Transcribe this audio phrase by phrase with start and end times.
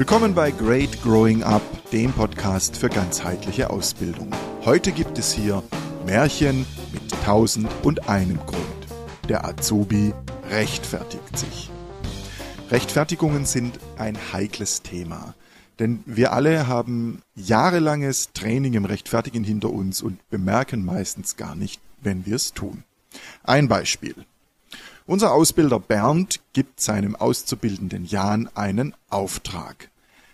[0.00, 4.30] Willkommen bei Great Growing Up, dem Podcast für ganzheitliche Ausbildung.
[4.64, 5.62] Heute gibt es hier
[6.06, 8.86] Märchen mit tausend und einem Grund.
[9.28, 10.14] Der Azubi
[10.48, 11.68] rechtfertigt sich.
[12.70, 15.34] Rechtfertigungen sind ein heikles Thema.
[15.78, 21.78] Denn wir alle haben jahrelanges Training im Rechtfertigen hinter uns und bemerken meistens gar nicht,
[22.00, 22.84] wenn wir es tun.
[23.44, 24.14] Ein Beispiel.
[25.04, 29.90] Unser Ausbilder Bernd gibt seinem Auszubildenden Jan einen Auftrag.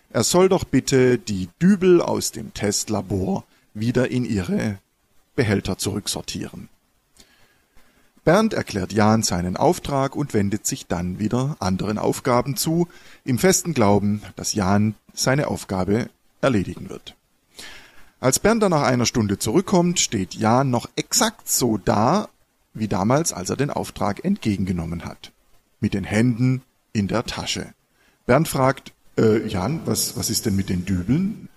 [0.09, 3.43] Er soll doch bitte die Dübel aus dem Testlabor
[3.73, 4.79] wieder in ihre
[5.35, 6.69] Behälter zurücksortieren.
[8.23, 12.89] Bernd erklärt Jan seinen Auftrag und wendet sich dann wieder anderen Aufgaben zu,
[13.23, 16.09] im festen Glauben, dass Jan seine Aufgabe
[16.41, 17.15] erledigen wird.
[18.19, 22.27] Als Bernd dann nach einer Stunde zurückkommt, steht Jan noch exakt so da,
[22.73, 25.31] wie damals, als er den Auftrag entgegengenommen hat.
[25.79, 26.63] Mit den Händen
[26.93, 27.73] in der Tasche.
[28.25, 31.49] Bernd fragt, äh, Jan, was, was ist denn mit den Dübeln?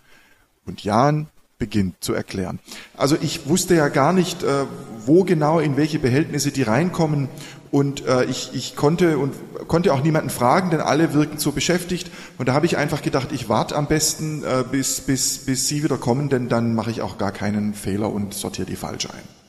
[0.67, 2.59] Und Jan beginnt zu erklären.
[2.97, 4.65] Also ich wusste ja gar nicht, äh,
[5.05, 7.29] wo genau in welche Behältnisse die reinkommen
[7.71, 9.35] und äh, ich, ich konnte und
[9.69, 13.29] konnte auch niemanden fragen, denn alle wirken so beschäftigt und da habe ich einfach gedacht,
[13.33, 17.03] ich warte am besten äh, bis bis bis Sie wieder kommen, denn dann mache ich
[17.03, 19.40] auch gar keinen Fehler und sortiere die falsch ein.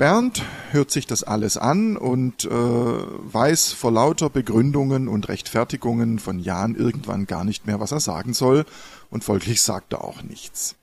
[0.00, 6.38] Bernd hört sich das alles an und äh, weiß vor lauter Begründungen und Rechtfertigungen von
[6.38, 8.64] Jan irgendwann gar nicht mehr, was er sagen soll,
[9.10, 10.74] und folglich sagt er auch nichts.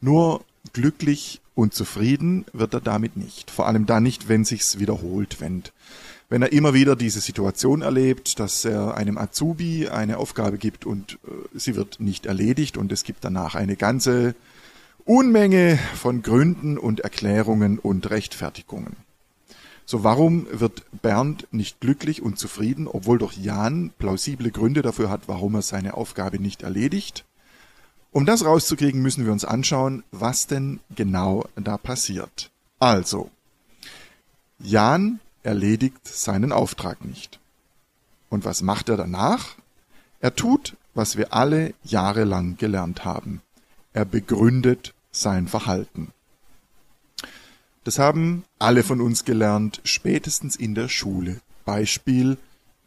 [0.00, 3.52] Nur glücklich und zufrieden wird er damit nicht.
[3.52, 5.62] Vor allem dann nicht, wenn sich's wiederholt, wenn,
[6.28, 11.20] wenn er immer wieder diese Situation erlebt, dass er einem Azubi eine Aufgabe gibt und
[11.24, 14.34] äh, sie wird nicht erledigt und es gibt danach eine ganze
[15.06, 18.96] Unmenge von Gründen und Erklärungen und Rechtfertigungen.
[19.84, 25.28] So warum wird Bernd nicht glücklich und zufrieden, obwohl doch Jan plausible Gründe dafür hat,
[25.28, 27.24] warum er seine Aufgabe nicht erledigt?
[28.10, 32.50] Um das rauszukriegen, müssen wir uns anschauen, was denn genau da passiert.
[32.80, 33.30] Also,
[34.58, 37.38] Jan erledigt seinen Auftrag nicht.
[38.28, 39.54] Und was macht er danach?
[40.18, 43.40] Er tut, was wir alle jahrelang gelernt haben.
[43.92, 46.12] Er begründet sein Verhalten.
[47.84, 51.40] Das haben alle von uns gelernt, spätestens in der Schule.
[51.64, 52.36] Beispiel,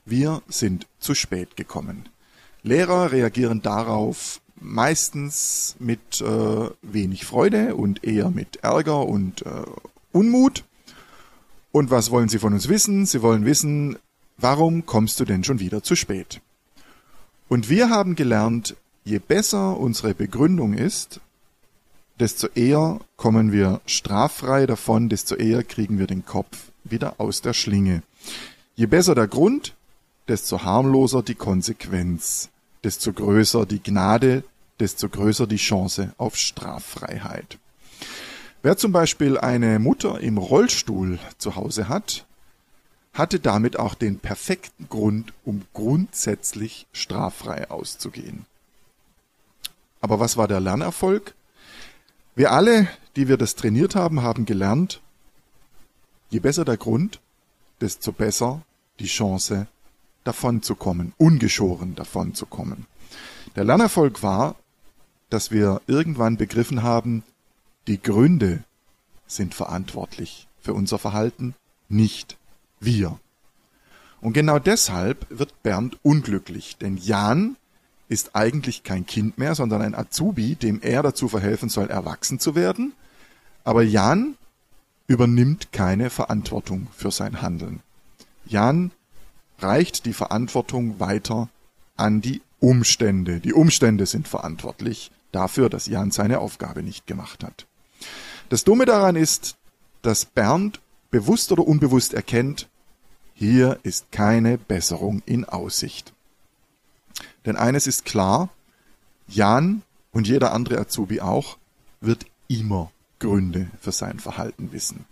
[0.06, 2.10] wir sind zu spät gekommen.
[2.64, 9.64] Lehrer reagieren darauf meistens mit äh, wenig Freude und eher mit Ärger und äh,
[10.12, 10.66] Unmut.
[11.72, 13.06] Und was wollen sie von uns wissen?
[13.06, 13.98] Sie wollen wissen,
[14.38, 16.42] warum kommst du denn schon wieder zu spät?
[17.48, 18.76] Und wir haben gelernt,
[19.06, 21.22] je besser unsere Begründung ist,
[22.20, 27.54] desto eher kommen wir straffrei davon, desto eher kriegen wir den Kopf wieder aus der
[27.54, 28.04] Schlinge.
[28.76, 29.76] Je besser der Grund,
[30.28, 32.50] desto harmloser die Konsequenz,
[32.84, 34.44] desto größer die Gnade,
[34.80, 37.58] desto größer die Chance auf Straffreiheit.
[38.62, 42.26] Wer zum Beispiel eine Mutter im Rollstuhl zu Hause hat,
[43.14, 48.46] hatte damit auch den perfekten Grund, um grundsätzlich straffrei auszugehen.
[50.02, 51.34] Aber was war der Lernerfolg?
[52.40, 55.02] Wir alle, die wir das trainiert haben, haben gelernt,
[56.30, 57.20] je besser der Grund,
[57.82, 58.62] desto besser
[59.00, 59.68] die Chance,
[60.24, 62.86] davonzukommen, ungeschoren davonzukommen.
[63.58, 64.56] Der Lernerfolg war,
[65.30, 67.24] dass wir irgendwann begriffen haben,
[67.88, 68.64] die Gründe
[69.28, 71.56] sind verantwortlich für unser Verhalten,
[71.90, 72.38] nicht
[72.80, 73.20] wir.
[74.22, 77.58] Und genau deshalb wird Bernd unglücklich, denn Jan
[78.10, 82.56] ist eigentlich kein Kind mehr, sondern ein Azubi, dem er dazu verhelfen soll, erwachsen zu
[82.56, 82.94] werden.
[83.64, 84.36] Aber Jan
[85.08, 87.82] übernimmt keine Verantwortung für sein Handeln.
[88.46, 88.92] Jan
[89.60, 91.50] reicht die Verantwortung weiter
[91.96, 93.40] an die Umstände.
[93.40, 97.68] Die Umstände sind verantwortlich dafür, dass Jan seine Aufgabe nicht gemacht hat.
[98.50, 99.56] Das Dumme daran ist,
[100.02, 100.82] dass Bernd
[101.12, 102.68] bewusst oder unbewusst erkennt,
[103.34, 106.14] hier ist keine Besserung in Aussicht.
[107.46, 108.50] Denn eines ist klar,
[109.28, 111.58] Jan und jeder andere Azubi auch
[112.02, 115.06] wird immer Gründe für sein Verhalten wissen.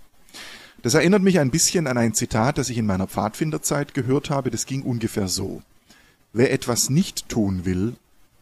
[0.81, 4.51] Das erinnert mich ein bisschen an ein Zitat, das ich in meiner Pfadfinderzeit gehört habe.
[4.51, 5.61] Das ging ungefähr so.
[6.33, 7.95] Wer etwas nicht tun will,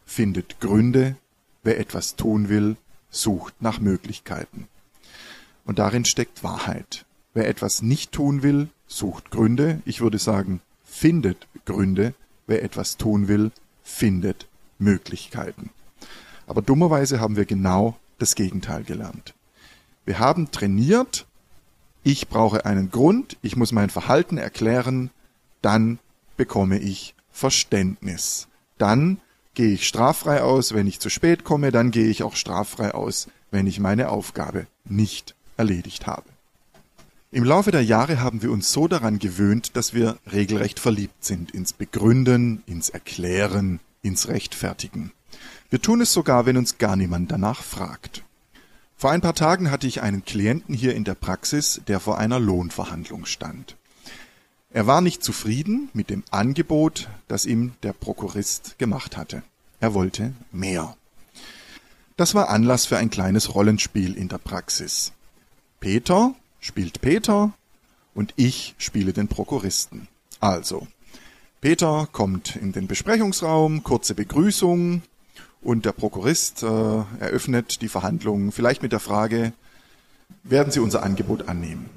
[0.06, 1.16] findet Gründe.
[1.64, 2.76] Wer etwas tun will,
[3.10, 4.68] sucht nach Möglichkeiten.
[5.66, 7.06] Und darin steckt Wahrheit.
[7.34, 9.82] Wer etwas nicht tun will, sucht Gründe.
[9.86, 12.14] Ich würde sagen, findet Gründe.
[12.48, 13.52] Wer etwas tun will,
[13.86, 14.48] findet
[14.80, 15.70] Möglichkeiten.
[16.48, 19.34] Aber dummerweise haben wir genau das Gegenteil gelernt.
[20.04, 21.26] Wir haben trainiert,
[22.04, 25.12] ich brauche einen Grund, ich muss mein Verhalten erklären,
[25.62, 26.00] dann
[26.36, 28.48] bekomme ich Verständnis.
[28.78, 29.22] Dann
[29.54, 33.30] gehe ich straffrei aus, wenn ich zu spät komme, dann gehe ich auch straffrei aus,
[33.52, 36.35] wenn ich meine Aufgabe nicht erledigt habe.
[37.36, 41.52] Im Laufe der Jahre haben wir uns so daran gewöhnt, dass wir regelrecht verliebt sind
[41.52, 45.12] ins Begründen, ins Erklären, ins Rechtfertigen.
[45.70, 48.24] Wir tun es sogar, wenn uns gar niemand danach fragt.
[48.96, 52.40] Vor ein paar Tagen hatte ich einen Klienten hier in der Praxis, der vor einer
[52.40, 53.76] Lohnverhandlung stand.
[54.70, 59.44] Er war nicht zufrieden mit dem Angebot, das ihm der Prokurist gemacht hatte.
[59.82, 60.96] Er wollte mehr.
[62.16, 65.12] Das war Anlass für ein kleines Rollenspiel in der Praxis.
[65.82, 66.34] Peter
[66.66, 67.54] spielt Peter
[68.16, 70.08] und ich spiele den Prokuristen.
[70.40, 70.88] Also,
[71.62, 75.04] Peter kommt in den Besprechungsraum, kurze Begrüßung,
[75.62, 76.68] und der Prokurist äh,
[77.20, 79.52] eröffnet die Verhandlungen, vielleicht mit der Frage,
[80.44, 81.90] werden Sie unser Angebot annehmen?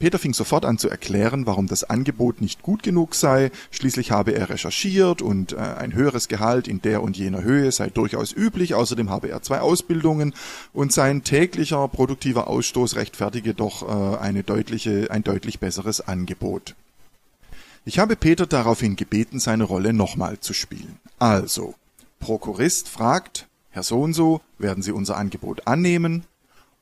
[0.00, 3.50] Peter fing sofort an zu erklären, warum das Angebot nicht gut genug sei.
[3.70, 7.90] Schließlich habe er recherchiert und äh, ein höheres Gehalt in der und jener Höhe sei
[7.90, 8.74] durchaus üblich.
[8.74, 10.32] Außerdem habe er zwei Ausbildungen
[10.72, 16.74] und sein täglicher produktiver Ausstoß rechtfertige doch äh, eine deutliche, ein deutlich besseres Angebot.
[17.84, 20.98] Ich habe Peter daraufhin gebeten, seine Rolle nochmal zu spielen.
[21.18, 21.74] Also,
[22.20, 26.24] Prokurist fragt, Herr so und so, werden Sie unser Angebot annehmen?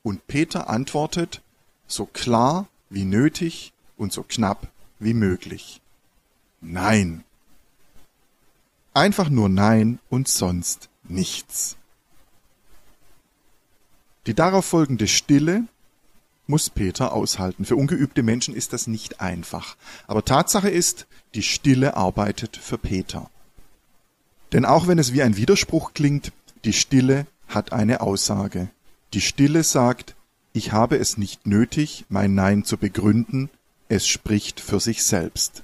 [0.05, 1.41] Und Peter antwortet,
[1.89, 4.69] so klar wie nötig und so knapp
[4.99, 5.81] wie möglich.
[6.61, 7.25] Nein.
[8.95, 11.77] Einfach nur Nein und sonst nichts.
[14.27, 15.65] Die darauf folgende Stille
[16.47, 17.65] muss Peter aushalten.
[17.65, 19.77] Für ungeübte Menschen ist das nicht einfach.
[20.07, 23.31] Aber Tatsache ist, die Stille arbeitet für Peter.
[24.53, 26.33] Denn auch wenn es wie ein Widerspruch klingt,
[26.65, 28.69] die Stille hat eine Aussage.
[29.13, 30.15] Die Stille sagt,
[30.59, 33.49] ich habe es nicht nötig, mein Nein zu begründen,
[33.89, 35.63] es spricht für sich selbst.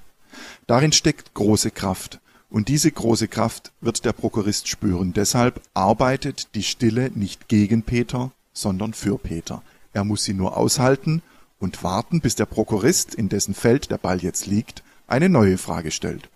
[0.67, 2.19] Darin steckt große Kraft,
[2.49, 5.11] und diese große Kraft wird der Prokurist spüren.
[5.11, 9.61] Deshalb arbeitet die Stille nicht gegen Peter, sondern für Peter.
[9.91, 11.21] Er muss sie nur aushalten
[11.59, 15.91] und warten, bis der Prokurist, in dessen Feld der Ball jetzt liegt, eine neue Frage
[15.91, 16.29] stellt.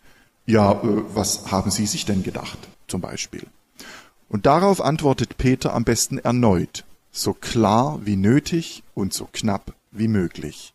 [0.45, 3.47] Ja, äh, was haben Sie sich denn gedacht, zum Beispiel?
[4.27, 10.07] Und darauf antwortet Peter am besten erneut, so klar wie nötig und so knapp wie
[10.07, 10.73] möglich.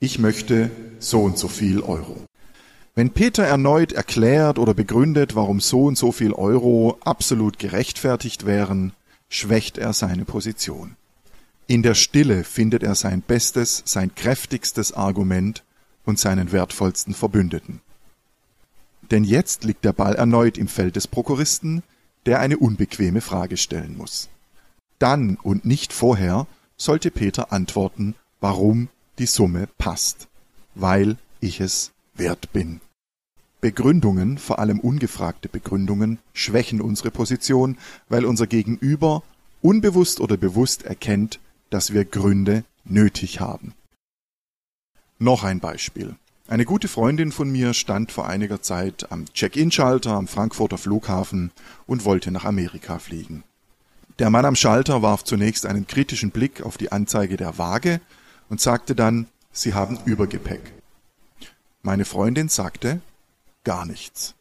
[0.00, 2.24] Ich möchte so und so viel Euro.
[2.94, 8.92] Wenn Peter erneut erklärt oder begründet, warum so und so viel Euro absolut gerechtfertigt wären,
[9.28, 10.96] schwächt er seine Position.
[11.66, 15.62] In der Stille findet er sein bestes, sein kräftigstes Argument
[16.04, 17.80] und seinen wertvollsten Verbündeten.
[19.10, 21.82] Denn jetzt liegt der Ball erneut im Feld des Prokuristen,
[22.26, 24.28] der eine unbequeme Frage stellen muss.
[24.98, 26.46] Dann und nicht vorher
[26.76, 30.28] sollte Peter antworten, warum die Summe passt.
[30.74, 32.80] Weil ich es wert bin.
[33.60, 37.76] Begründungen, vor allem ungefragte Begründungen, schwächen unsere Position,
[38.08, 39.22] weil unser Gegenüber
[39.62, 41.40] unbewusst oder bewusst erkennt,
[41.70, 43.74] dass wir Gründe nötig haben.
[45.18, 46.14] Noch ein Beispiel.
[46.46, 51.50] Eine gute Freundin von mir stand vor einiger Zeit am Check-in-Schalter am Frankfurter Flughafen
[51.86, 53.42] und wollte nach Amerika fliegen.
[54.18, 58.00] Der Mann am Schalter warf zunächst einen kritischen Blick auf die Anzeige der Waage
[58.48, 60.72] und sagte dann, Sie haben Übergepäck.
[61.82, 63.00] Meine Freundin sagte
[63.64, 64.34] gar nichts.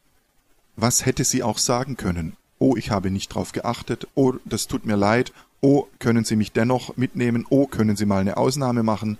[0.76, 2.36] Was hätte sie auch sagen können?
[2.60, 4.08] Oh, ich habe nicht drauf geachtet.
[4.16, 5.32] Oh, das tut mir leid.
[5.62, 7.46] Oh, können Sie mich dennoch mitnehmen?
[7.50, 9.18] Oh, können Sie mal eine Ausnahme machen?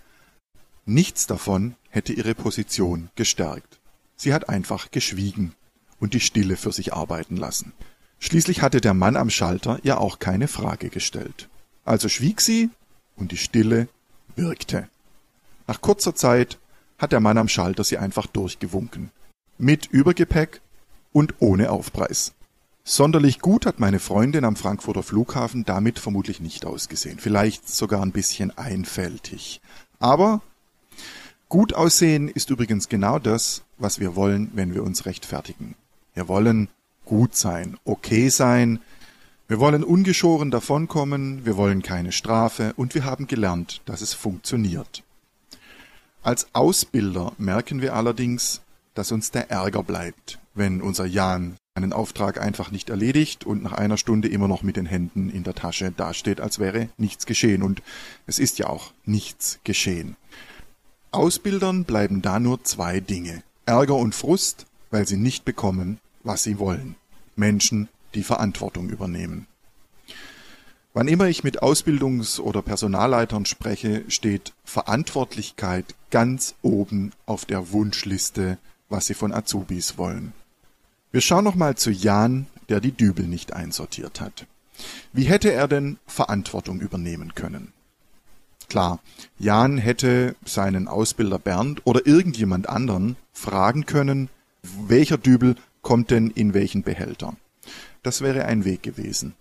[0.86, 3.80] Nichts davon hätte ihre Position gestärkt.
[4.16, 5.54] Sie hat einfach geschwiegen
[6.00, 7.74] und die Stille für sich arbeiten lassen.
[8.20, 11.50] Schließlich hatte der Mann am Schalter ja auch keine Frage gestellt.
[11.86, 12.70] Also schwieg sie
[13.16, 13.88] und die Stille
[14.36, 14.90] wirkte.
[15.68, 16.58] Nach kurzer Zeit
[16.98, 19.12] hat der Mann am Schalter sie einfach durchgewunken.
[19.58, 20.62] Mit Übergepäck
[21.14, 22.34] und ohne Aufpreis.
[22.84, 27.20] Sonderlich gut hat meine Freundin am Frankfurter Flughafen damit vermutlich nicht ausgesehen.
[27.20, 29.62] Vielleicht sogar ein bisschen einfältig.
[30.00, 30.42] Aber
[31.50, 35.76] Gut aussehen ist übrigens genau das, was wir wollen, wenn wir uns rechtfertigen.
[36.14, 36.68] Wir wollen
[37.08, 38.80] gut sein, okay sein,
[39.48, 45.04] wir wollen ungeschoren davonkommen, wir wollen keine Strafe und wir haben gelernt, dass es funktioniert.
[46.22, 48.62] Als Ausbilder merken wir allerdings,
[48.94, 53.72] dass uns der Ärger bleibt, wenn unser Jan einen Auftrag einfach nicht erledigt und nach
[53.72, 57.64] einer Stunde immer noch mit den Händen in der Tasche dasteht, als wäre nichts geschehen.
[57.64, 57.82] Und
[58.26, 60.18] es ist ja auch nichts geschehen.
[61.12, 63.44] Ausbildern bleiben da nur zwei Dinge.
[63.66, 66.96] Ärger und Frust, weil sie nicht bekommen, was sie wollen.
[67.36, 69.48] Menschen, die Verantwortung übernehmen.
[70.94, 78.58] Wann immer ich mit Ausbildungs- oder Personalleitern spreche, steht Verantwortlichkeit ganz oben auf der Wunschliste,
[78.90, 80.34] was sie von Azubis wollen.
[81.12, 84.48] Wir schauen nochmal zu Jan, der die Dübel nicht einsortiert hat.
[85.14, 87.74] Wie hätte er denn Verantwortung übernehmen können?
[88.70, 89.00] Klar,
[89.40, 94.30] Jan hätte seinen Ausbilder Bernd oder irgendjemand anderen fragen können,
[94.88, 95.56] welcher Dübel
[95.88, 97.38] kommt denn in welchen Behälter.
[98.04, 99.36] Das wäre ein Weg gewesen.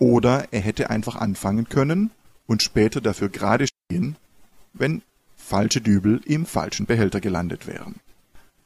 [0.00, 2.10] Oder er hätte einfach anfangen können
[2.48, 4.16] und später dafür gerade stehen,
[4.72, 5.02] wenn
[5.36, 8.00] falsche Dübel im falschen Behälter gelandet wären.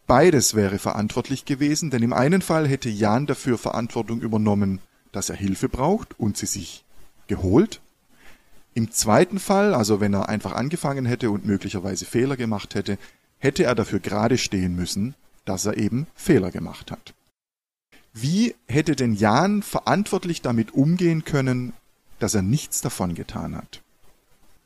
[0.07, 4.81] Beides wäre verantwortlich gewesen, denn im einen Fall hätte Jan dafür Verantwortung übernommen,
[5.13, 6.87] dass er Hilfe braucht und sie sich
[7.27, 7.83] geholt.
[8.73, 12.97] Im zweiten Fall, also wenn er einfach angefangen hätte und möglicherweise Fehler gemacht hätte,
[13.37, 17.13] hätte er dafür gerade stehen müssen, dass er eben Fehler gemacht hat.
[18.21, 21.73] Wie hätte denn Jan verantwortlich damit umgehen können,
[22.19, 23.81] dass er nichts davon getan hat?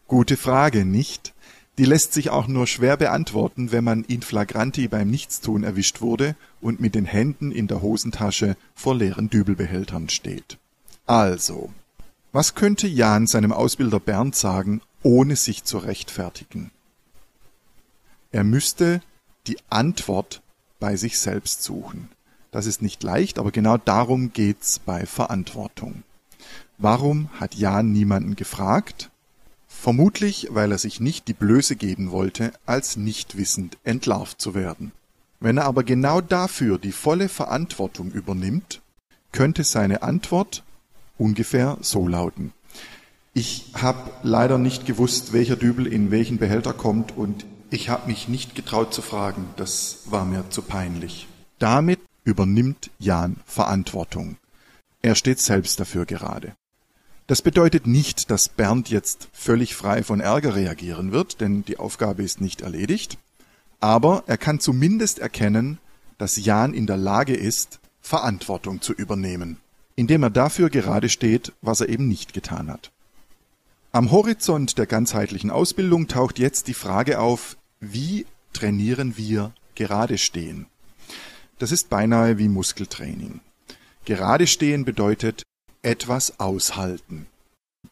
[0.08, 1.34] Gute Frage, nicht?
[1.76, 6.34] Die lässt sich auch nur schwer beantworten, wenn man in flagranti beim Nichtstun erwischt wurde
[6.62, 10.56] und mit den Händen in der Hosentasche vor leeren Dübelbehältern steht.
[11.04, 11.74] Also,
[12.32, 16.70] was könnte Jan seinem Ausbilder Bernd sagen, ohne sich zu rechtfertigen?
[18.30, 19.02] Er müsste
[19.46, 20.40] die Antwort
[20.80, 22.08] bei sich selbst suchen.
[22.52, 26.04] Das ist nicht leicht, aber genau darum geht's bei Verantwortung.
[26.76, 29.10] Warum hat Jan niemanden gefragt?
[29.66, 34.92] Vermutlich, weil er sich nicht die Blöße geben wollte, als nicht wissend entlarvt zu werden.
[35.40, 38.82] Wenn er aber genau dafür die volle Verantwortung übernimmt,
[39.32, 40.62] könnte seine Antwort
[41.18, 42.52] ungefähr so lauten.
[43.32, 48.28] Ich habe leider nicht gewusst, welcher Dübel in welchen Behälter kommt und ich habe mich
[48.28, 51.26] nicht getraut zu fragen, das war mir zu peinlich.
[51.58, 54.36] Damit übernimmt Jan Verantwortung.
[55.02, 56.54] Er steht selbst dafür gerade.
[57.26, 62.22] Das bedeutet nicht, dass Bernd jetzt völlig frei von Ärger reagieren wird, denn die Aufgabe
[62.22, 63.18] ist nicht erledigt.
[63.80, 65.78] Aber er kann zumindest erkennen,
[66.18, 69.58] dass Jan in der Lage ist, Verantwortung zu übernehmen,
[69.96, 72.92] indem er dafür gerade steht, was er eben nicht getan hat.
[73.92, 80.66] Am Horizont der ganzheitlichen Ausbildung taucht jetzt die Frage auf, wie trainieren wir gerade stehen?
[81.62, 83.38] Das ist beinahe wie Muskeltraining.
[84.04, 85.44] Gerade stehen bedeutet,
[85.82, 87.26] etwas aushalten,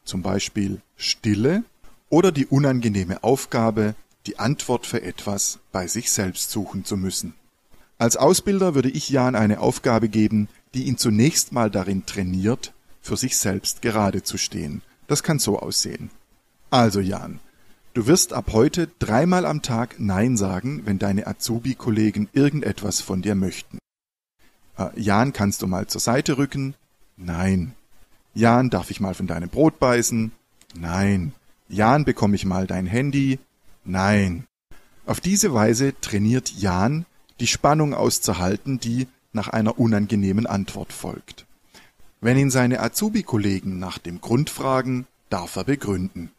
[0.03, 1.63] zum Beispiel Stille
[2.09, 3.95] oder die unangenehme Aufgabe,
[4.27, 7.35] die Antwort für etwas bei sich selbst suchen zu müssen.
[7.97, 13.17] Als Ausbilder würde ich Jan eine Aufgabe geben, die ihn zunächst mal darin trainiert, für
[13.17, 14.83] sich selbst gerade zu stehen.
[15.07, 16.11] Das kann so aussehen.
[16.71, 17.39] Also Jan,
[17.95, 23.35] du wirst ab heute dreimal am Tag Nein sagen, wenn deine Azubi-Kollegen irgendetwas von dir
[23.35, 23.79] möchten.
[24.79, 26.75] Äh, Jan, kannst du mal zur Seite rücken?
[27.17, 27.75] Nein.
[28.35, 30.33] Jan, darf ich mal von deinem Brot beißen?
[30.75, 31.33] Nein.
[31.69, 33.39] Jan, bekomme ich mal dein Handy?
[33.85, 34.47] Nein.
[35.07, 37.07] Auf diese Weise trainiert Jan,
[37.41, 41.47] die Spannung auszuhalten, die nach einer unangenehmen Antwort folgt.
[42.21, 46.31] Wenn ihn seine Azubi-Kollegen nach dem Grund fragen, darf er begründen.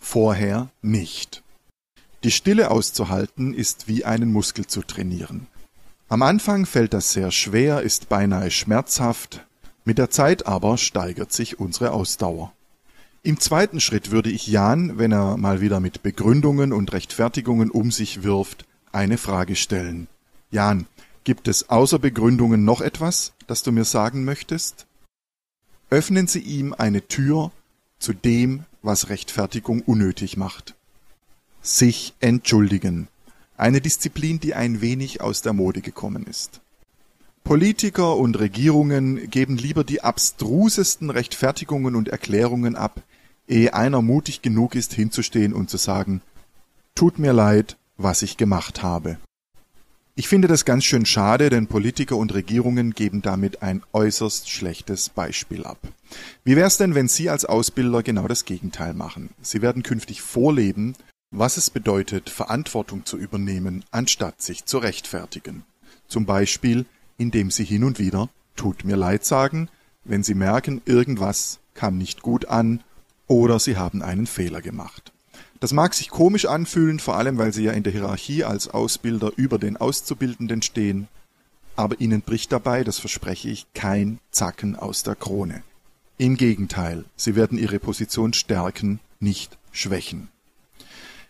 [0.00, 1.42] Vorher nicht.
[2.24, 5.46] Die Stille auszuhalten ist wie einen Muskel zu trainieren.
[6.08, 9.46] Am Anfang fällt das sehr schwer, ist beinahe schmerzhaft,
[9.84, 12.52] mit der Zeit aber steigert sich unsere Ausdauer.
[13.22, 17.90] Im zweiten Schritt würde ich Jan, wenn er mal wieder mit Begründungen und Rechtfertigungen um
[17.90, 20.08] sich wirft, eine Frage stellen.
[20.50, 20.86] Jan,
[21.24, 24.86] gibt es außer Begründungen noch etwas, das du mir sagen möchtest?
[25.90, 27.50] Öffnen Sie ihm eine Tür
[27.98, 30.74] zu dem, was Rechtfertigung unnötig macht.
[31.60, 33.08] Sich entschuldigen.
[33.56, 36.60] Eine Disziplin, die ein wenig aus der Mode gekommen ist.
[37.44, 43.02] Politiker und Regierungen geben lieber die abstrusesten Rechtfertigungen und Erklärungen ab,
[43.48, 46.20] ehe einer mutig genug ist, hinzustehen und zu sagen,
[46.94, 49.18] tut mir leid, was ich gemacht habe.
[50.18, 55.10] Ich finde das ganz schön schade, denn Politiker und Regierungen geben damit ein äußerst schlechtes
[55.10, 55.78] Beispiel ab.
[56.42, 59.30] Wie wär's denn, wenn Sie als Ausbilder genau das Gegenteil machen?
[59.40, 60.96] Sie werden künftig vorleben,
[61.30, 65.62] was es bedeutet, Verantwortung zu übernehmen, anstatt sich zu rechtfertigen.
[66.08, 66.84] Zum Beispiel,
[67.16, 69.68] indem sie hin und wieder tut mir leid sagen,
[70.02, 72.82] wenn sie merken, irgendwas kam nicht gut an
[73.28, 75.12] oder sie haben einen Fehler gemacht.
[75.60, 79.32] Das mag sich komisch anfühlen, vor allem weil sie ja in der Hierarchie als Ausbilder
[79.36, 81.08] über den Auszubildenden stehen,
[81.74, 85.62] aber ihnen bricht dabei, das verspreche ich, kein Zacken aus der Krone.
[86.16, 90.28] Im Gegenteil, sie werden ihre Position stärken, nicht schwächen.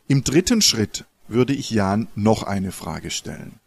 [0.09, 3.61] Im dritten Schritt würde ich Jan noch eine Frage stellen.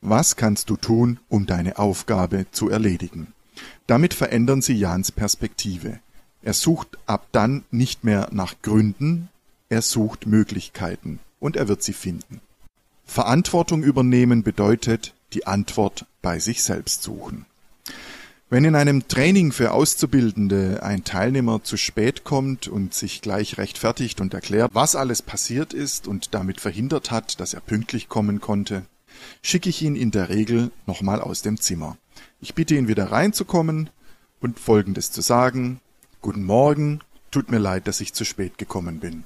[0.00, 3.34] Was kannst du tun, um deine Aufgabe zu erledigen?
[3.86, 6.00] Damit verändern sie Jans Perspektive.
[6.42, 9.28] Er sucht ab dann nicht mehr nach Gründen,
[9.74, 12.40] er sucht Möglichkeiten und er wird sie finden.
[13.04, 17.44] Verantwortung übernehmen bedeutet, die Antwort bei sich selbst suchen.
[18.48, 24.20] Wenn in einem Training für Auszubildende ein Teilnehmer zu spät kommt und sich gleich rechtfertigt
[24.20, 28.84] und erklärt, was alles passiert ist und damit verhindert hat, dass er pünktlich kommen konnte,
[29.42, 31.96] schicke ich ihn in der Regel nochmal aus dem Zimmer.
[32.40, 33.90] Ich bitte ihn wieder reinzukommen
[34.40, 35.80] und Folgendes zu sagen.
[36.20, 37.00] Guten Morgen,
[37.32, 39.24] tut mir leid, dass ich zu spät gekommen bin.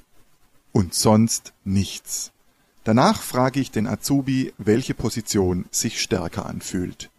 [0.78, 2.30] Und sonst nichts.
[2.84, 7.10] Danach frage ich den Azubi, welche Position sich stärker anfühlt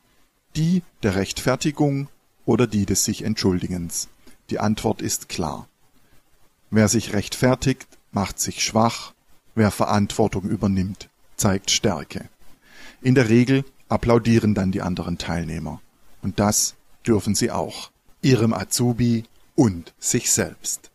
[0.55, 2.07] die der Rechtfertigung
[2.45, 4.07] oder die des sich Entschuldigens?
[4.49, 5.67] Die Antwort ist klar.
[6.71, 9.13] Wer sich rechtfertigt, macht sich schwach,
[9.55, 12.29] wer Verantwortung übernimmt, zeigt Stärke.
[13.01, 15.81] In der Regel applaudieren dann die anderen Teilnehmer.
[16.21, 16.75] Und das
[17.05, 17.91] dürfen sie auch.
[18.21, 19.25] Ihrem Azubi
[19.55, 20.88] und sich selbst.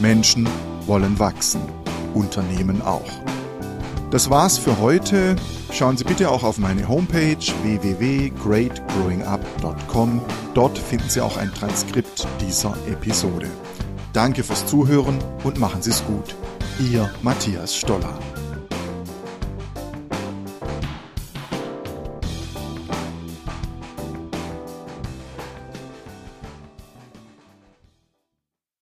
[0.00, 0.48] Menschen
[0.86, 1.60] wollen wachsen,
[2.14, 3.10] Unternehmen auch.
[4.10, 5.36] Das war's für heute.
[5.72, 10.20] Schauen Sie bitte auch auf meine Homepage www.greatgrowingup.com.
[10.54, 13.46] Dort finden Sie auch ein Transkript dieser Episode.
[14.12, 16.34] Danke fürs Zuhören und machen Sie es gut.
[16.80, 18.18] Ihr Matthias Stoller.